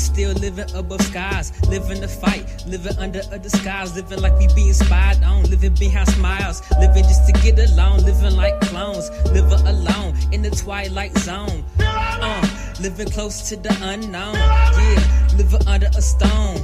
But 0.00 0.14
still 0.14 0.32
living 0.34 0.70
above 0.74 1.02
skies. 1.02 1.52
Living 1.68 2.00
the 2.00 2.08
fight, 2.08 2.44
living 2.66 2.96
under 2.98 3.20
a 3.32 3.38
disguise. 3.38 3.94
Living 3.94 4.20
like 4.20 4.36
we 4.38 4.48
being 4.54 4.72
spied 4.72 5.22
on. 5.22 5.42
Living 5.44 5.74
behind 5.74 6.08
smiles. 6.08 6.62
Living 6.78 7.04
just 7.04 7.26
to 7.26 7.32
get 7.42 7.58
along. 7.70 8.02
Living 8.04 8.36
like 8.36 8.58
clones. 8.62 9.10
Living 9.32 9.66
alone 9.66 10.14
in 10.32 10.42
the 10.42 10.50
twilight 10.50 11.16
zone. 11.18 11.64
Uh, 11.78 12.46
living 12.80 13.08
close 13.10 13.48
to 13.48 13.56
the 13.56 13.76
unknown. 13.82 14.34
Yeah, 14.34 15.28
living 15.36 15.66
under 15.66 15.88
a 15.96 16.02
stone. 16.02 16.60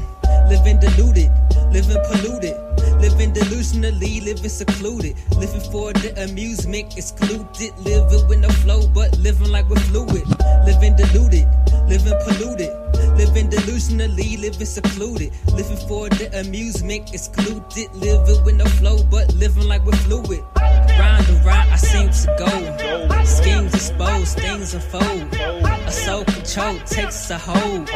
Living 0.48 0.78
deluded. 0.80 1.30
Living 1.72 2.02
polluted. 2.08 2.56
Living 3.00 3.32
delusionally, 3.34 4.24
living 4.24 4.48
secluded. 4.48 5.14
Living 5.36 5.60
for 5.70 5.92
the 5.92 6.24
amusement, 6.24 6.96
excluded. 6.96 7.72
Living 7.78 8.28
with 8.28 8.38
no 8.38 8.48
flow, 8.64 8.86
but 8.88 9.16
living 9.18 9.50
like 9.50 9.68
we're 9.68 9.76
fluid. 9.90 10.24
Living 10.64 10.96
deluded, 10.96 11.46
living 11.88 12.16
polluted. 12.24 12.72
Living 13.16 13.48
delusionally, 13.48 14.38
living 14.38 14.66
secluded. 14.66 15.32
Living 15.52 15.88
for 15.88 16.08
the 16.10 16.28
amusement, 16.40 17.14
excluded. 17.14 17.88
Living 17.94 18.44
with 18.44 18.56
no 18.56 18.66
flow, 18.66 19.02
but 19.10 19.32
living 19.34 19.66
like 19.66 19.84
we're 19.86 19.96
fluid. 20.04 20.42
Round 20.56 21.26
and 21.28 21.44
round, 21.44 21.70
I 21.70 21.76
seem 21.76 22.08
to 22.10 22.36
go. 22.38 23.24
Schemes 23.24 23.74
exposed, 23.74 24.38
things 24.38 24.74
unfold. 24.74 25.34
A 25.34 25.90
soul 25.90 26.24
control 26.24 26.78
takes 26.80 27.30
a 27.30 27.38
hold. 27.38 27.90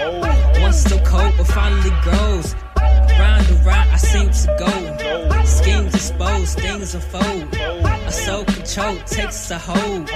Once 0.60 0.78
still 0.78 1.04
cold, 1.04 1.34
but 1.36 1.46
finally 1.46 1.90
grows. 2.02 2.54
Round 2.76 3.46
and 3.46 3.66
round, 3.66 3.90
I 3.90 3.96
seem 3.96 4.30
to 4.30 4.56
go. 4.58 5.44
Schemes 5.44 5.94
exposed, 5.94 6.58
things 6.58 6.94
unfold. 6.94 7.54
A 7.54 8.12
soul 8.12 8.44
control 8.44 8.96
takes 9.06 9.50
a 9.50 9.58
hold. 9.58 10.10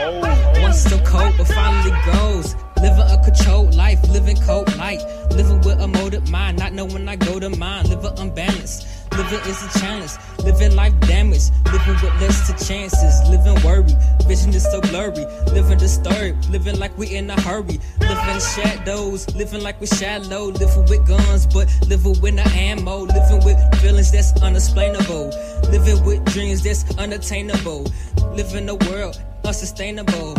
Once 0.63 0.79
still 0.79 1.01
cold, 1.05 1.35
but 1.37 1.47
finally 1.49 1.95
grows. 2.05 2.57
Living 2.85 3.11
a 3.11 3.19
controlled 3.25 3.75
life, 3.75 3.99
living 4.11 4.37
cold 4.43 4.77
light. 4.77 5.01
Living 5.31 5.59
with 5.63 5.81
a 5.81 5.89
motive 5.89 6.29
mind, 6.29 6.59
not 6.59 6.75
knowing 6.75 7.09
I 7.09 7.17
go 7.17 7.41
to 7.41 7.49
mine. 7.49 7.89
Living 7.89 8.13
unbalanced. 8.19 8.87
Living 9.17 9.41
is 9.47 9.63
a 9.63 9.79
challenge. 9.79 10.13
Living 10.43 10.75
life 10.75 10.99
damage. 11.01 11.51
Living 11.73 11.95
with 12.03 12.21
less 12.21 12.49
to 12.49 12.67
chances. 12.67 13.15
Living 13.31 13.55
worry. 13.63 13.95
Vision 14.27 14.53
is 14.53 14.65
so 14.65 14.81
blurry. 14.81 15.25
Living 15.53 15.79
disturbed. 15.79 16.49
Living 16.51 16.79
like 16.81 16.97
we 16.99 17.15
in 17.15 17.31
a 17.31 17.41
hurry. 17.43 17.79
Living 18.01 18.29
in 18.35 18.41
shadows. 18.41 19.33
Living 19.37 19.63
like 19.63 19.81
we 19.81 19.87
shallow. 19.87 20.47
Living 20.47 20.85
with 20.87 21.07
guns, 21.07 21.47
but 21.47 21.73
living 21.87 22.21
with 22.21 22.35
no 22.35 22.43
ammo. 22.55 23.03
Living 23.03 23.45
with 23.45 23.59
feelings 23.81 24.11
that's 24.11 24.33
unexplainable. 24.43 25.31
Living 25.71 26.05
with 26.05 26.25
dreams 26.33 26.63
that's 26.63 26.85
unattainable. 26.99 27.87
Living 28.35 28.69
a 28.69 28.75
world 28.75 29.23
unsustainable. 29.45 30.35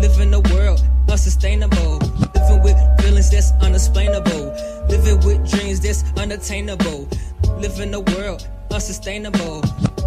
Living 0.00 0.32
a 0.32 0.40
world 0.40 0.82
unsustainable. 1.10 1.98
Living 2.34 2.62
with 2.62 2.76
feelings 3.00 3.30
that's 3.30 3.52
unexplainable. 3.60 4.54
Living 4.88 5.20
with 5.26 5.50
dreams 5.50 5.80
that's 5.80 6.04
unattainable. 6.16 7.06
Living 7.58 7.94
a 7.94 8.00
world 8.00 8.46
unsustainable. 8.70 9.62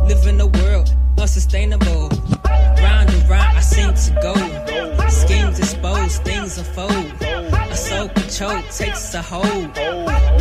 Living 0.07 0.39
a 0.39 0.47
world 0.47 0.93
unsustainable. 1.17 2.09
Round 2.45 3.09
and 3.09 3.29
round, 3.29 3.57
I 3.57 3.61
seem 3.61 3.93
to 3.93 4.19
go. 4.21 4.33
Schemes 5.07 5.59
exposed, 5.59 6.23
things 6.23 6.57
unfold. 6.57 7.11
A 7.21 7.75
soul 7.75 8.09
control 8.09 8.61
takes 8.69 9.13
a 9.13 9.21
hold. 9.21 9.77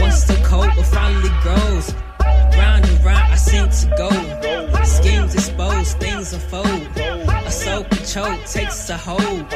Once 0.00 0.24
the 0.24 0.38
cold, 0.44 0.70
but 0.76 0.86
finally 0.86 1.30
grows. 1.42 1.94
Round 2.20 2.84
and 2.84 3.04
round, 3.04 3.32
I 3.32 3.36
seem 3.36 3.68
to 3.68 3.86
go. 3.96 4.84
Schemes 4.84 5.34
exposed, 5.34 5.98
things 5.98 6.32
unfold. 6.32 6.86
A 6.96 7.50
soul 7.50 7.84
control 7.84 8.36
takes 8.44 8.90
a 8.90 8.96
hold. 8.96 9.52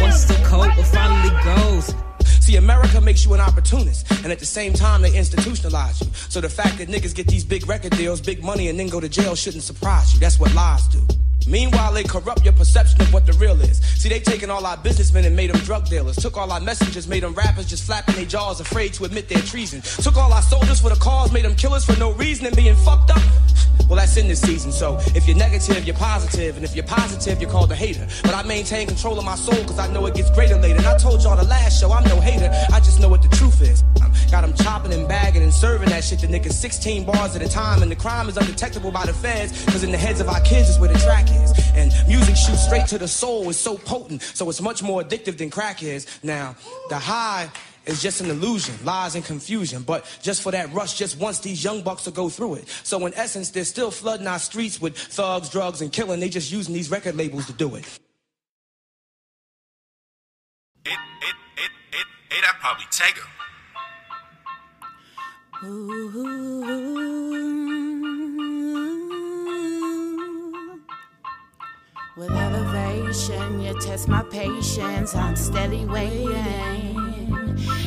Once 0.00 0.24
the 0.24 0.38
cold, 0.44 0.70
but 0.76 0.86
finally 0.86 1.34
grows. 1.42 1.94
See, 2.50 2.56
America 2.56 3.00
makes 3.00 3.24
you 3.24 3.32
an 3.32 3.40
opportunist, 3.40 4.10
and 4.24 4.32
at 4.32 4.40
the 4.40 4.44
same 4.44 4.72
time, 4.72 5.02
they 5.02 5.12
institutionalize 5.12 6.04
you. 6.04 6.10
So 6.28 6.40
the 6.40 6.48
fact 6.48 6.78
that 6.78 6.88
niggas 6.88 7.14
get 7.14 7.28
these 7.28 7.44
big 7.44 7.68
record 7.68 7.92
deals, 7.92 8.20
big 8.20 8.42
money, 8.42 8.68
and 8.68 8.76
then 8.76 8.88
go 8.88 8.98
to 8.98 9.08
jail 9.08 9.36
shouldn't 9.36 9.62
surprise 9.62 10.12
you. 10.12 10.18
That's 10.18 10.40
what 10.40 10.52
lies 10.52 10.84
do. 10.88 11.19
Meanwhile, 11.50 11.92
they 11.94 12.04
corrupt 12.04 12.44
your 12.44 12.52
perception 12.52 13.00
of 13.00 13.12
what 13.12 13.26
the 13.26 13.32
real 13.32 13.60
is. 13.60 13.78
See, 13.98 14.08
they 14.08 14.20
taken 14.20 14.50
all 14.50 14.64
our 14.64 14.76
businessmen 14.76 15.24
and 15.24 15.34
made 15.34 15.50
them 15.50 15.60
drug 15.64 15.86
dealers. 15.86 16.16
Took 16.16 16.36
all 16.36 16.52
our 16.52 16.60
messengers, 16.60 17.08
made 17.08 17.24
them 17.24 17.34
rappers 17.34 17.66
just 17.66 17.84
flapping 17.84 18.14
their 18.14 18.24
jaws, 18.24 18.60
afraid 18.60 18.94
to 18.94 19.04
admit 19.04 19.28
their 19.28 19.42
treason. 19.42 19.82
Took 20.02 20.16
all 20.16 20.32
our 20.32 20.42
soldiers 20.42 20.80
for 20.80 20.90
the 20.90 21.00
cause, 21.00 21.32
made 21.32 21.44
them 21.44 21.56
killers 21.56 21.84
for 21.84 21.98
no 21.98 22.12
reason 22.12 22.46
and 22.46 22.54
being 22.54 22.76
fucked 22.76 23.10
up. 23.10 23.22
Well, 23.88 23.96
that's 23.96 24.16
in 24.16 24.28
this 24.28 24.40
season, 24.40 24.70
so 24.70 24.98
if 25.16 25.26
you're 25.26 25.36
negative, 25.36 25.84
you're 25.84 25.96
positive, 25.96 26.54
and 26.54 26.64
if 26.64 26.76
you're 26.76 26.84
positive, 26.84 27.40
you're 27.40 27.50
called 27.50 27.72
a 27.72 27.74
hater. 27.74 28.06
But 28.22 28.34
I 28.34 28.44
maintain 28.44 28.86
control 28.86 29.18
of 29.18 29.24
my 29.24 29.34
soul, 29.34 29.64
cause 29.64 29.80
I 29.80 29.92
know 29.92 30.06
it 30.06 30.14
gets 30.14 30.30
greater 30.30 30.56
later. 30.56 30.78
And 30.78 30.86
I 30.86 30.96
told 30.96 31.24
y'all 31.24 31.36
the 31.36 31.42
last 31.42 31.80
show, 31.80 31.90
I'm 31.90 32.04
no 32.04 32.20
hater, 32.20 32.50
I 32.72 32.78
just 32.78 33.00
know 33.00 33.08
what 33.08 33.22
the 33.22 33.28
truth 33.36 33.60
is. 33.62 33.82
I'm 34.00 34.09
Got 34.30 34.42
them 34.42 34.54
chopping 34.54 34.92
and 34.92 35.08
bagging 35.08 35.42
and 35.42 35.52
serving 35.52 35.88
that 35.88 36.04
shit 36.04 36.20
to 36.20 36.28
niggas 36.28 36.52
16 36.52 37.04
bars 37.04 37.34
at 37.34 37.42
a 37.42 37.48
time. 37.48 37.82
And 37.82 37.90
the 37.90 37.96
crime 37.96 38.28
is 38.28 38.36
undetectable 38.36 38.92
by 38.92 39.04
the 39.06 39.12
feds, 39.12 39.64
cause 39.64 39.82
in 39.82 39.90
the 39.90 39.98
heads 39.98 40.20
of 40.20 40.28
our 40.28 40.40
kids 40.42 40.68
is 40.68 40.78
where 40.78 40.92
the 40.92 40.98
track 41.00 41.26
is. 41.30 41.52
And 41.74 41.92
music 42.06 42.36
shoots 42.36 42.64
straight 42.64 42.86
to 42.88 42.98
the 42.98 43.08
soul, 43.08 43.50
it's 43.50 43.58
so 43.58 43.76
potent, 43.76 44.22
so 44.22 44.48
it's 44.48 44.60
much 44.60 44.84
more 44.84 45.02
addictive 45.02 45.36
than 45.36 45.50
crack 45.50 45.82
is. 45.82 46.06
Now, 46.22 46.54
the 46.88 46.98
high 46.98 47.50
is 47.86 48.00
just 48.00 48.20
an 48.20 48.30
illusion, 48.30 48.74
lies 48.84 49.16
and 49.16 49.24
confusion. 49.24 49.82
But 49.82 50.06
just 50.22 50.42
for 50.42 50.52
that 50.52 50.72
rush, 50.72 50.96
just 50.96 51.18
once 51.18 51.40
these 51.40 51.64
young 51.64 51.82
bucks 51.82 52.06
will 52.06 52.12
go 52.12 52.28
through 52.28 52.54
it. 52.54 52.68
So 52.84 53.04
in 53.06 53.14
essence, 53.14 53.50
they're 53.50 53.64
still 53.64 53.90
flooding 53.90 54.28
our 54.28 54.38
streets 54.38 54.80
with 54.80 54.96
thugs, 54.96 55.48
drugs, 55.48 55.80
and 55.80 55.92
killing. 55.92 56.20
They 56.20 56.28
just 56.28 56.52
using 56.52 56.72
these 56.72 56.90
record 56.90 57.16
labels 57.16 57.46
to 57.46 57.52
do 57.52 57.74
it. 57.74 57.84
It, 60.84 60.92
it, 60.92 61.34
it, 61.56 61.70
it, 61.92 62.42
that 62.42 62.58
probably 62.60 62.86
Tega. 62.90 63.20
With 65.62 65.68
elevation, 72.30 73.60
you 73.60 73.78
test 73.78 74.08
my 74.08 74.22
patience. 74.22 75.14
I'm 75.14 75.36
steady 75.36 75.84
waiting 75.84 76.34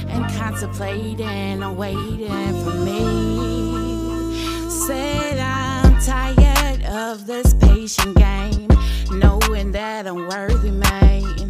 and 0.07 0.31
contemplating 0.35 1.63
on 1.63 1.75
waiting 1.75 2.63
for 2.63 2.75
me. 2.85 4.69
Said 4.69 5.39
I'm 5.39 5.99
tired 5.99 6.83
of 6.85 7.25
this 7.25 7.55
patient 7.55 8.15
game, 8.17 8.67
knowing 9.09 9.71
that 9.71 10.05
I'm 10.05 10.27
worthy, 10.27 10.69
man. 10.69 11.42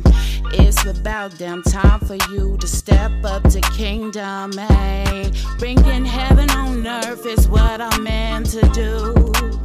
It's 0.56 0.86
about 0.86 1.38
damn 1.40 1.64
time 1.64 2.00
for 2.02 2.16
you 2.32 2.58
to 2.58 2.68
step 2.68 3.12
up 3.24 3.44
to 3.50 3.62
kingdom, 3.76 4.52
man. 4.56 5.34
Bringing 5.58 6.06
heaven 6.06 6.50
on 6.52 6.86
earth 6.86 7.26
is 7.26 7.48
what 7.48 7.82
I'm 7.82 8.04
meant 8.04 8.48
to 8.52 8.62
do, 8.70 9.14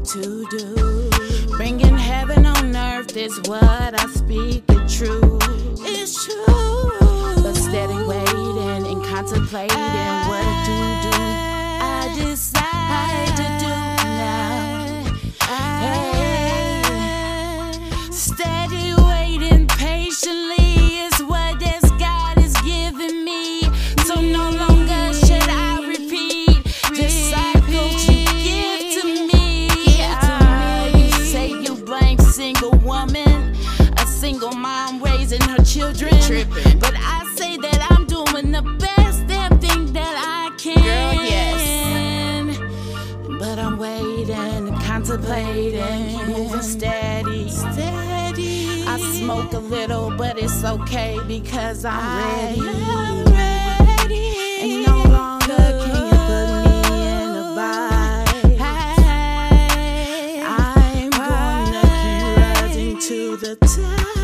to 0.04 0.46
do. 0.48 1.10
Bringing 1.56 1.98
heaven 1.98 2.46
on 2.46 2.74
earth 2.74 3.16
is 3.16 3.38
what 3.48 3.62
I 3.62 4.06
speak 4.06 4.66
the 4.66 4.80
truth. 4.88 5.42
It's 5.84 6.24
true. 6.24 7.42
But 7.42 7.54
steady 7.54 8.02
waiting 8.04 8.86
and 8.86 9.04
contemplating 9.04 9.76
what 9.76 10.66
to 10.66 11.02
do, 11.02 11.10
do. 11.10 11.17
Children. 36.28 36.78
But 36.78 36.94
I 36.96 37.24
say 37.36 37.56
that 37.56 37.86
I'm 37.90 38.06
doing 38.06 38.52
the 38.52 38.62
best 38.78 39.26
damn 39.26 39.58
thing 39.58 39.92
that 39.92 40.14
I 40.16 40.54
can. 40.56 40.76
Girl, 40.76 41.14
yes. 41.24 42.58
But 43.38 43.58
I'm 43.58 43.78
waiting, 43.78 44.74
contemplating, 44.80 46.26
moving 46.26 46.62
steady. 46.62 47.48
Steady. 47.48 48.84
I 48.86 48.98
smoke 49.18 49.52
a 49.54 49.58
little, 49.58 50.10
but 50.10 50.38
it's 50.38 50.64
okay 50.64 51.18
because 51.26 51.84
I'm 51.84 52.18
ready. 52.18 52.60
And 54.60 54.86
no 54.86 54.96
longer 55.04 55.68
can 55.82 56.04
you 56.04 56.18
put 56.28 56.46
me 56.52 57.08
in 57.08 57.30
a. 57.36 57.58
I'm 60.44 61.10
gonna 61.10 61.82
keep 62.02 62.36
rising 62.36 62.98
to 63.00 63.36
the 63.36 63.56
top. 63.56 64.17